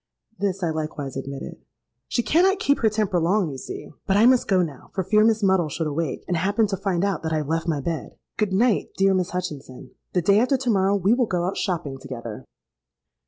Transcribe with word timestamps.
'—This 0.39 0.63
I 0.63 0.71
likewise 0.71 1.15
admitted.—'She 1.15 2.23
cannot 2.23 2.57
keep 2.57 2.79
her 2.79 2.89
temper 2.89 3.19
long, 3.19 3.51
you 3.51 3.59
see. 3.59 3.91
But 4.07 4.17
I 4.17 4.25
must 4.25 4.47
go 4.47 4.63
now, 4.63 4.89
for 4.95 5.03
fear 5.03 5.23
Miss 5.23 5.43
Muddle 5.43 5.69
should 5.69 5.85
awake, 5.85 6.25
and 6.27 6.35
happen 6.37 6.65
to 6.69 6.75
find 6.77 7.05
out 7.05 7.21
that 7.21 7.31
I 7.33 7.37
have 7.37 7.47
left 7.49 7.67
my 7.67 7.81
bed. 7.81 8.15
Good 8.35 8.51
night, 8.51 8.93
dear 8.97 9.13
Miss 9.13 9.29
Hutchinson. 9.29 9.91
The 10.13 10.23
day 10.23 10.39
after 10.39 10.57
to 10.57 10.69
morrow 10.71 10.95
we 10.95 11.13
will 11.13 11.27
go 11.27 11.45
out 11.45 11.55
shopping 11.57 11.99
together.' 11.99 12.45